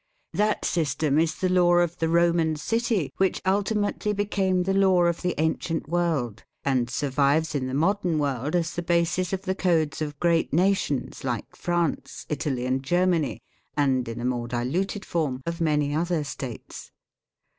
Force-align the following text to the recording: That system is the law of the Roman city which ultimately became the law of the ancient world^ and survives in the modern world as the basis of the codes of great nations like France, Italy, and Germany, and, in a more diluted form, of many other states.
That 0.33 0.65
system 0.65 1.19
is 1.19 1.35
the 1.35 1.47
law 1.47 1.73
of 1.75 1.97
the 1.99 2.09
Roman 2.09 2.55
city 2.55 3.11
which 3.17 3.39
ultimately 3.45 4.13
became 4.13 4.63
the 4.63 4.73
law 4.73 5.03
of 5.03 5.21
the 5.21 5.35
ancient 5.39 5.87
world^ 5.87 6.39
and 6.63 6.89
survives 6.89 7.53
in 7.53 7.67
the 7.67 7.75
modern 7.75 8.17
world 8.17 8.55
as 8.55 8.73
the 8.73 8.81
basis 8.81 9.31
of 9.31 9.43
the 9.43 9.53
codes 9.53 10.01
of 10.01 10.19
great 10.19 10.51
nations 10.53 11.23
like 11.23 11.55
France, 11.55 12.25
Italy, 12.29 12.65
and 12.65 12.81
Germany, 12.81 13.43
and, 13.77 14.07
in 14.07 14.19
a 14.19 14.25
more 14.25 14.47
diluted 14.47 15.05
form, 15.05 15.43
of 15.45 15.61
many 15.61 15.93
other 15.93 16.23
states. 16.23 16.91